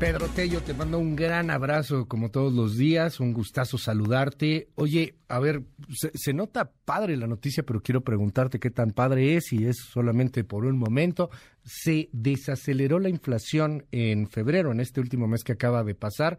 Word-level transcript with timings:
Pedro 0.00 0.28
Tello, 0.28 0.62
te 0.62 0.72
mando 0.72 0.98
un 0.98 1.14
gran 1.14 1.50
abrazo 1.50 2.08
como 2.08 2.30
todos 2.30 2.54
los 2.54 2.78
días, 2.78 3.20
un 3.20 3.34
gustazo 3.34 3.76
saludarte. 3.76 4.70
Oye, 4.76 5.16
a 5.28 5.38
ver, 5.40 5.60
se, 5.90 6.32
nota 6.32 6.72
padre 6.86 7.18
la 7.18 7.26
noticia, 7.26 7.64
pero 7.64 7.82
quiero 7.82 8.00
preguntarte 8.00 8.58
qué 8.58 8.70
tan 8.70 8.92
padre 8.92 9.36
es 9.36 9.52
y 9.52 9.66
es 9.66 9.76
solamente 9.76 10.42
por 10.42 10.64
un 10.64 10.78
momento. 10.78 11.28
Se 11.62 12.08
desaceleró 12.12 12.98
la 12.98 13.10
inflación 13.10 13.84
en 13.92 14.26
febrero, 14.26 14.72
en 14.72 14.80
este 14.80 15.02
último 15.02 15.28
mes 15.28 15.44
que 15.44 15.52
acaba 15.52 15.84
de 15.84 15.94
pasar. 15.94 16.38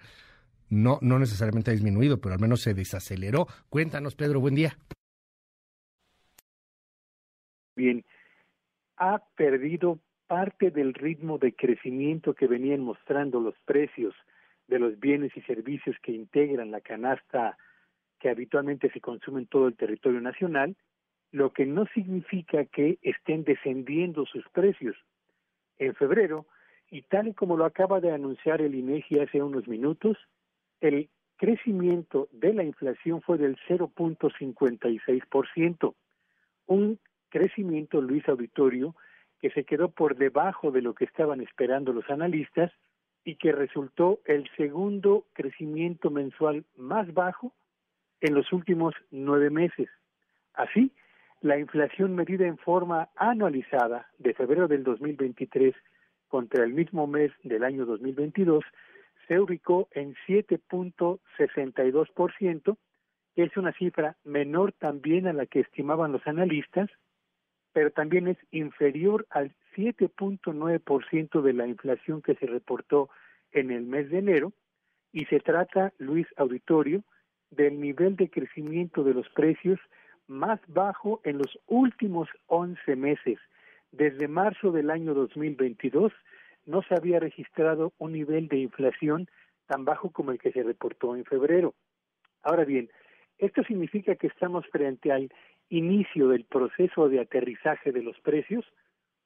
No, 0.67 0.97
no 1.03 1.19
necesariamente 1.19 1.69
ha 1.69 1.75
disminuido, 1.75 2.19
pero 2.19 2.33
al 2.33 2.41
menos 2.41 2.61
se 2.61 2.73
desaceleró. 2.73 3.45
Cuéntanos, 3.69 4.15
Pedro, 4.15 4.39
buen 4.39 4.55
día. 4.55 4.75
Bien, 7.75 8.03
ha 8.97 9.19
perdido 9.35 9.99
parte 10.31 10.71
del 10.71 10.93
ritmo 10.93 11.37
de 11.39 11.53
crecimiento 11.53 12.33
que 12.33 12.47
venían 12.47 12.79
mostrando 12.79 13.41
los 13.41 13.53
precios 13.65 14.15
de 14.69 14.79
los 14.79 14.97
bienes 14.97 15.35
y 15.35 15.41
servicios 15.41 15.97
que 16.01 16.13
integran 16.13 16.71
la 16.71 16.79
canasta 16.79 17.57
que 18.17 18.29
habitualmente 18.29 18.89
se 18.91 19.01
consume 19.01 19.41
en 19.41 19.47
todo 19.47 19.67
el 19.67 19.75
territorio 19.75 20.21
nacional, 20.21 20.77
lo 21.33 21.51
que 21.51 21.65
no 21.65 21.85
significa 21.87 22.63
que 22.63 22.97
estén 23.01 23.43
descendiendo 23.43 24.25
sus 24.25 24.47
precios. 24.53 24.95
En 25.77 25.95
febrero, 25.95 26.45
y 26.89 27.01
tal 27.01 27.27
y 27.27 27.33
como 27.33 27.57
lo 27.57 27.65
acaba 27.65 27.99
de 27.99 28.13
anunciar 28.13 28.61
el 28.61 28.73
INEGI 28.73 29.19
hace 29.19 29.43
unos 29.43 29.67
minutos, 29.67 30.17
el 30.79 31.09
crecimiento 31.35 32.29
de 32.31 32.53
la 32.53 32.63
inflación 32.63 33.21
fue 33.21 33.37
del 33.37 33.57
0.56%, 33.67 35.93
un 36.67 36.99
crecimiento, 37.27 37.99
Luis 37.99 38.25
Auditorio, 38.29 38.95
que 39.41 39.49
se 39.49 39.63
quedó 39.63 39.89
por 39.89 40.15
debajo 40.15 40.71
de 40.71 40.81
lo 40.81 40.93
que 40.93 41.05
estaban 41.05 41.41
esperando 41.41 41.93
los 41.93 42.07
analistas 42.09 42.71
y 43.23 43.35
que 43.35 43.51
resultó 43.51 44.19
el 44.25 44.49
segundo 44.55 45.25
crecimiento 45.33 46.09
mensual 46.11 46.65
más 46.77 47.11
bajo 47.13 47.53
en 48.19 48.33
los 48.35 48.51
últimos 48.53 48.93
nueve 49.09 49.49
meses. 49.49 49.89
Así, 50.53 50.91
la 51.41 51.57
inflación 51.57 52.13
medida 52.15 52.45
en 52.45 52.57
forma 52.57 53.09
anualizada 53.15 54.07
de 54.19 54.35
febrero 54.35 54.67
del 54.67 54.83
2023 54.83 55.73
contra 56.27 56.63
el 56.63 56.73
mismo 56.73 57.07
mes 57.07 57.31
del 57.43 57.63
año 57.63 57.85
2022 57.85 58.63
se 59.27 59.39
ubicó 59.39 59.87
en 59.91 60.13
7.62%, 60.27 62.77
que 63.35 63.43
es 63.43 63.55
una 63.57 63.73
cifra 63.73 64.15
menor 64.23 64.71
también 64.73 65.25
a 65.27 65.33
la 65.33 65.47
que 65.47 65.61
estimaban 65.61 66.11
los 66.11 66.27
analistas 66.27 66.91
pero 67.73 67.91
también 67.91 68.27
es 68.27 68.37
inferior 68.51 69.25
al 69.29 69.53
7.9% 69.75 71.41
de 71.41 71.53
la 71.53 71.67
inflación 71.67 72.21
que 72.21 72.35
se 72.35 72.45
reportó 72.45 73.09
en 73.51 73.71
el 73.71 73.83
mes 73.83 74.09
de 74.09 74.19
enero 74.19 74.53
y 75.11 75.25
se 75.25 75.39
trata, 75.39 75.93
Luis 75.97 76.27
Auditorio, 76.37 77.03
del 77.49 77.79
nivel 77.79 78.15
de 78.15 78.29
crecimiento 78.29 79.03
de 79.03 79.13
los 79.13 79.27
precios 79.29 79.79
más 80.27 80.59
bajo 80.67 81.21
en 81.23 81.37
los 81.37 81.59
últimos 81.67 82.29
11 82.47 82.95
meses. 82.95 83.39
Desde 83.91 84.27
marzo 84.27 84.71
del 84.71 84.89
año 84.89 85.13
2022 85.13 86.13
no 86.65 86.81
se 86.83 86.95
había 86.95 87.19
registrado 87.19 87.93
un 87.97 88.13
nivel 88.13 88.47
de 88.47 88.57
inflación 88.57 89.27
tan 89.67 89.83
bajo 89.83 90.11
como 90.11 90.31
el 90.31 90.39
que 90.39 90.51
se 90.51 90.63
reportó 90.63 91.15
en 91.15 91.25
febrero. 91.25 91.73
Ahora 92.43 92.63
bien, 92.63 92.89
esto 93.37 93.63
significa 93.63 94.15
que 94.15 94.27
estamos 94.27 94.65
frente 94.67 95.11
al 95.11 95.31
inicio 95.71 96.27
del 96.27 96.43
proceso 96.43 97.07
de 97.07 97.21
aterrizaje 97.21 97.91
de 97.91 98.03
los 98.03 98.19
precios, 98.19 98.65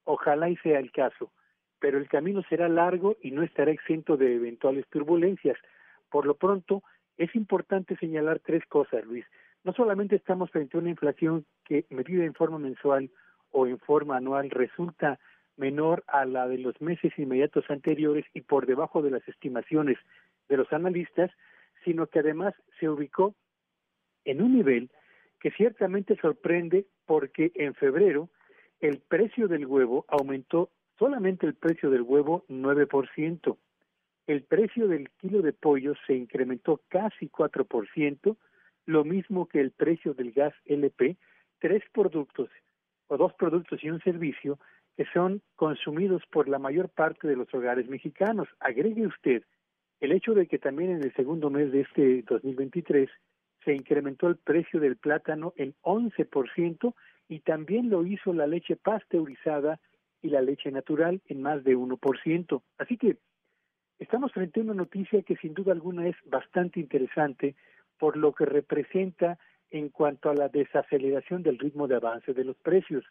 ojalá 0.04 0.48
y 0.48 0.56
sea 0.58 0.78
el 0.78 0.92
caso, 0.92 1.32
pero 1.80 1.98
el 1.98 2.08
camino 2.08 2.42
será 2.48 2.68
largo 2.68 3.16
y 3.20 3.32
no 3.32 3.42
estará 3.42 3.72
exento 3.72 4.16
de 4.16 4.36
eventuales 4.36 4.86
turbulencias. 4.88 5.58
Por 6.08 6.24
lo 6.24 6.34
pronto, 6.36 6.84
es 7.18 7.34
importante 7.34 7.96
señalar 7.96 8.38
tres 8.38 8.64
cosas, 8.66 9.04
Luis. 9.04 9.26
No 9.64 9.72
solamente 9.72 10.14
estamos 10.14 10.50
frente 10.52 10.76
a 10.76 10.80
una 10.80 10.90
inflación 10.90 11.44
que, 11.64 11.84
medida 11.90 12.24
en 12.24 12.34
forma 12.34 12.58
mensual 12.58 13.10
o 13.50 13.66
en 13.66 13.78
forma 13.80 14.16
anual, 14.16 14.48
resulta 14.50 15.18
menor 15.56 16.04
a 16.06 16.24
la 16.26 16.46
de 16.46 16.58
los 16.58 16.80
meses 16.80 17.12
inmediatos 17.18 17.64
anteriores 17.70 18.24
y 18.34 18.42
por 18.42 18.66
debajo 18.66 19.02
de 19.02 19.10
las 19.10 19.26
estimaciones 19.26 19.98
de 20.48 20.58
los 20.58 20.72
analistas, 20.72 21.32
sino 21.84 22.06
que 22.06 22.20
además 22.20 22.54
se 22.78 22.88
ubicó 22.88 23.34
en 24.24 24.42
un 24.42 24.54
nivel 24.54 24.90
que 25.46 25.52
ciertamente 25.52 26.16
sorprende 26.16 26.86
porque 27.04 27.52
en 27.54 27.72
febrero 27.74 28.30
el 28.80 28.98
precio 28.98 29.46
del 29.46 29.64
huevo 29.64 30.04
aumentó 30.08 30.70
solamente 30.98 31.46
el 31.46 31.54
precio 31.54 31.88
del 31.88 32.02
huevo 32.02 32.44
9%. 32.48 33.56
El 34.26 34.42
precio 34.42 34.88
del 34.88 35.08
kilo 35.10 35.42
de 35.42 35.52
pollo 35.52 35.94
se 36.04 36.14
incrementó 36.14 36.80
casi 36.88 37.28
4%, 37.28 38.36
lo 38.86 39.04
mismo 39.04 39.46
que 39.46 39.60
el 39.60 39.70
precio 39.70 40.14
del 40.14 40.32
gas 40.32 40.52
LP, 40.64 41.16
tres 41.60 41.84
productos 41.92 42.50
o 43.06 43.16
dos 43.16 43.32
productos 43.34 43.84
y 43.84 43.90
un 43.90 44.00
servicio 44.00 44.58
que 44.96 45.04
son 45.14 45.42
consumidos 45.54 46.24
por 46.32 46.48
la 46.48 46.58
mayor 46.58 46.88
parte 46.88 47.28
de 47.28 47.36
los 47.36 47.54
hogares 47.54 47.88
mexicanos. 47.88 48.48
Agregue 48.58 49.06
usted 49.06 49.44
el 50.00 50.10
hecho 50.10 50.34
de 50.34 50.48
que 50.48 50.58
también 50.58 50.90
en 50.90 51.04
el 51.04 51.14
segundo 51.14 51.50
mes 51.50 51.70
de 51.70 51.82
este 51.82 52.22
2023 52.22 53.08
se 53.66 53.74
incrementó 53.74 54.28
el 54.28 54.36
precio 54.36 54.78
del 54.78 54.96
plátano 54.96 55.52
en 55.56 55.74
11% 55.82 56.94
y 57.28 57.40
también 57.40 57.90
lo 57.90 58.06
hizo 58.06 58.32
la 58.32 58.46
leche 58.46 58.76
pasteurizada 58.76 59.80
y 60.22 60.28
la 60.28 60.40
leche 60.40 60.70
natural 60.70 61.20
en 61.26 61.42
más 61.42 61.64
de 61.64 61.76
1%. 61.76 62.62
Así 62.78 62.96
que 62.96 63.16
estamos 63.98 64.32
frente 64.32 64.60
a 64.60 64.62
una 64.62 64.74
noticia 64.74 65.20
que 65.22 65.36
sin 65.36 65.52
duda 65.52 65.72
alguna 65.72 66.06
es 66.06 66.14
bastante 66.24 66.78
interesante 66.78 67.56
por 67.98 68.16
lo 68.16 68.32
que 68.32 68.46
representa 68.46 69.36
en 69.70 69.88
cuanto 69.88 70.30
a 70.30 70.34
la 70.34 70.48
desaceleración 70.48 71.42
del 71.42 71.58
ritmo 71.58 71.88
de 71.88 71.96
avance 71.96 72.32
de 72.34 72.44
los 72.44 72.56
precios. 72.58 73.04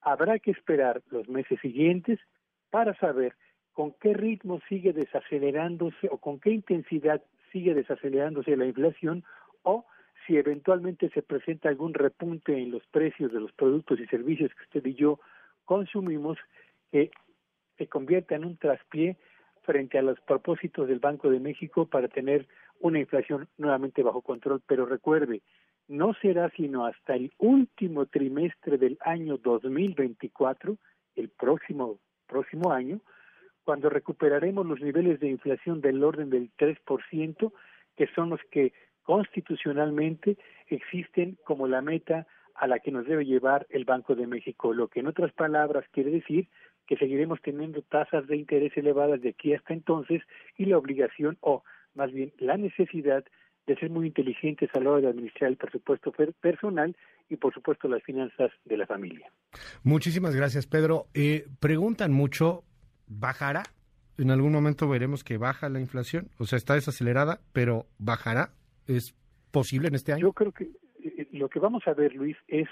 Habrá 0.00 0.40
que 0.40 0.50
esperar 0.50 1.00
los 1.10 1.28
meses 1.28 1.60
siguientes 1.60 2.18
para 2.70 2.98
saber 2.98 3.36
con 3.72 3.92
qué 4.00 4.14
ritmo 4.14 4.60
sigue 4.68 4.92
desacelerándose 4.92 6.08
o 6.10 6.18
con 6.18 6.40
qué 6.40 6.50
intensidad 6.50 7.22
sigue 7.52 7.72
desacelerándose 7.74 8.56
la 8.56 8.66
inflación 8.66 9.22
o 9.62 9.84
si 10.26 10.36
eventualmente 10.36 11.10
se 11.10 11.22
presenta 11.22 11.68
algún 11.68 11.94
repunte 11.94 12.56
en 12.56 12.70
los 12.70 12.86
precios 12.86 13.32
de 13.32 13.40
los 13.40 13.52
productos 13.52 13.98
y 14.00 14.06
servicios 14.06 14.52
que 14.54 14.78
usted 14.78 14.86
y 14.90 14.94
yo 14.94 15.20
consumimos, 15.64 16.38
que 16.90 17.10
se 17.78 17.88
convierta 17.88 18.34
en 18.34 18.44
un 18.44 18.56
traspié 18.56 19.16
frente 19.62 19.98
a 19.98 20.02
los 20.02 20.20
propósitos 20.20 20.88
del 20.88 20.98
Banco 20.98 21.30
de 21.30 21.40
México 21.40 21.86
para 21.86 22.08
tener 22.08 22.46
una 22.80 22.98
inflación 22.98 23.48
nuevamente 23.58 24.02
bajo 24.02 24.22
control. 24.22 24.60
Pero 24.66 24.86
recuerde, 24.86 25.42
no 25.88 26.14
será 26.14 26.50
sino 26.50 26.86
hasta 26.86 27.14
el 27.14 27.32
último 27.38 28.06
trimestre 28.06 28.78
del 28.78 28.98
año 29.00 29.38
2024, 29.38 30.76
el 31.16 31.28
próximo, 31.28 31.98
próximo 32.26 32.72
año, 32.72 33.00
cuando 33.64 33.88
recuperaremos 33.88 34.66
los 34.66 34.80
niveles 34.80 35.20
de 35.20 35.28
inflación 35.28 35.80
del 35.80 36.02
orden 36.02 36.30
del 36.30 36.50
3%, 36.56 37.52
que 37.96 38.06
son 38.08 38.30
los 38.30 38.40
que 38.50 38.72
constitucionalmente 39.02 40.36
existen 40.68 41.38
como 41.44 41.66
la 41.66 41.82
meta 41.82 42.26
a 42.54 42.66
la 42.66 42.78
que 42.78 42.90
nos 42.90 43.06
debe 43.06 43.24
llevar 43.24 43.66
el 43.70 43.84
Banco 43.84 44.14
de 44.14 44.26
México, 44.26 44.72
lo 44.72 44.88
que 44.88 45.00
en 45.00 45.06
otras 45.06 45.32
palabras 45.32 45.84
quiere 45.92 46.10
decir 46.10 46.48
que 46.86 46.96
seguiremos 46.96 47.40
teniendo 47.42 47.82
tasas 47.82 48.26
de 48.26 48.36
interés 48.36 48.76
elevadas 48.76 49.20
de 49.20 49.30
aquí 49.30 49.54
hasta 49.54 49.72
entonces 49.72 50.22
y 50.56 50.66
la 50.66 50.78
obligación 50.78 51.38
o 51.40 51.62
más 51.94 52.12
bien 52.12 52.32
la 52.38 52.56
necesidad 52.56 53.24
de 53.66 53.76
ser 53.76 53.90
muy 53.90 54.08
inteligentes 54.08 54.70
a 54.74 54.80
la 54.80 54.90
hora 54.90 55.00
de 55.02 55.08
administrar 55.08 55.50
el 55.50 55.56
presupuesto 55.56 56.12
personal 56.40 56.96
y 57.28 57.36
por 57.36 57.54
supuesto 57.54 57.88
las 57.88 58.02
finanzas 58.02 58.50
de 58.64 58.76
la 58.76 58.86
familia. 58.86 59.30
Muchísimas 59.84 60.34
gracias 60.34 60.66
Pedro. 60.66 61.06
Eh, 61.14 61.46
preguntan 61.60 62.12
mucho, 62.12 62.64
¿bajará? 63.06 63.62
En 64.18 64.30
algún 64.30 64.52
momento 64.52 64.88
veremos 64.88 65.24
que 65.24 65.38
baja 65.38 65.68
la 65.68 65.80
inflación, 65.80 66.28
o 66.38 66.44
sea, 66.44 66.56
está 66.56 66.74
desacelerada, 66.74 67.40
pero 67.52 67.86
¿bajará? 67.98 68.50
Es 68.86 69.14
posible 69.50 69.88
en 69.88 69.94
este 69.94 70.12
año? 70.12 70.22
Yo 70.22 70.32
creo 70.32 70.52
que 70.52 70.68
eh, 71.04 71.28
lo 71.32 71.48
que 71.48 71.58
vamos 71.58 71.86
a 71.86 71.94
ver, 71.94 72.14
Luis, 72.14 72.36
es 72.48 72.68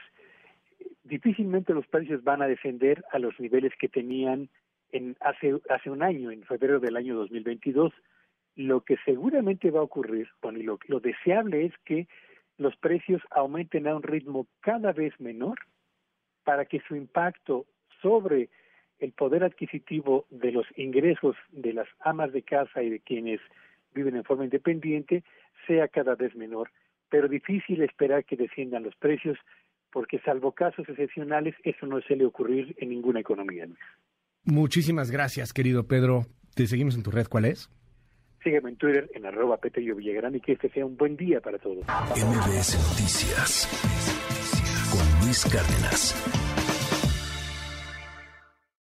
difícilmente 1.04 1.74
los 1.74 1.86
precios 1.86 2.22
van 2.22 2.42
a 2.42 2.46
descender 2.46 3.04
a 3.12 3.18
los 3.18 3.38
niveles 3.40 3.72
que 3.78 3.88
tenían 3.88 4.48
en 4.92 5.16
hace 5.20 5.54
hace 5.68 5.90
un 5.90 6.02
año, 6.02 6.30
en 6.30 6.42
febrero 6.44 6.80
del 6.80 6.96
año 6.96 7.16
2022. 7.16 7.92
Lo 8.56 8.80
que 8.82 8.96
seguramente 9.04 9.70
va 9.70 9.80
a 9.80 9.84
ocurrir, 9.84 10.28
bueno, 10.42 10.58
y 10.58 10.62
lo, 10.62 10.78
lo 10.86 11.00
deseable 11.00 11.66
es 11.66 11.72
que 11.84 12.08
los 12.58 12.76
precios 12.76 13.22
aumenten 13.30 13.86
a 13.86 13.96
un 13.96 14.02
ritmo 14.02 14.46
cada 14.60 14.92
vez 14.92 15.18
menor 15.18 15.58
para 16.44 16.64
que 16.64 16.80
su 16.86 16.96
impacto 16.96 17.66
sobre 18.02 18.50
el 18.98 19.12
poder 19.12 19.44
adquisitivo 19.44 20.26
de 20.30 20.52
los 20.52 20.66
ingresos 20.76 21.36
de 21.50 21.72
las 21.72 21.88
amas 22.00 22.32
de 22.32 22.42
casa 22.42 22.82
y 22.82 22.90
de 22.90 23.00
quienes 23.00 23.40
viven 23.94 24.16
en 24.16 24.24
forma 24.24 24.44
independiente 24.44 25.24
sea 25.66 25.88
cada 25.88 26.14
vez 26.14 26.34
menor, 26.34 26.70
pero 27.08 27.28
difícil 27.28 27.82
esperar 27.82 28.24
que 28.24 28.36
desciendan 28.36 28.82
los 28.82 28.94
precios 28.96 29.38
porque 29.92 30.20
salvo 30.20 30.52
casos 30.52 30.88
excepcionales 30.88 31.54
eso 31.64 31.86
no 31.86 32.00
suele 32.00 32.24
ocurrir 32.24 32.74
en 32.78 32.90
ninguna 32.90 33.20
economía. 33.20 33.66
Muchísimas 34.44 35.10
gracias, 35.10 35.52
querido 35.52 35.86
Pedro. 35.86 36.26
Te 36.54 36.66
seguimos 36.66 36.94
en 36.94 37.02
tu 37.02 37.10
red, 37.10 37.26
¿cuál 37.28 37.44
es? 37.44 37.70
Sígueme 38.42 38.70
en 38.70 38.76
Twitter 38.76 39.10
en 39.14 39.26
arroba 39.26 39.58
Petello 39.58 39.96
Villagrán 39.96 40.34
y 40.34 40.40
que 40.40 40.52
este 40.52 40.70
sea 40.70 40.86
un 40.86 40.96
buen 40.96 41.16
día 41.16 41.40
para 41.40 41.58
todos. 41.58 41.84
MBS 41.84 42.76
Noticias 42.88 43.68
con 44.90 45.26
Luis 45.26 45.44
Cárdenas. 45.44 46.89